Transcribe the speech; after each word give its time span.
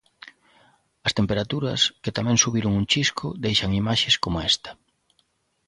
As 1.07 1.15
temperaturas, 1.19 1.81
que 2.03 2.15
tamén 2.17 2.41
subiron 2.43 2.71
un 2.79 2.85
chisco, 2.91 3.27
deixan 3.43 3.71
imaxes 3.81 4.15
coma 4.23 4.45
esta. 4.51 4.71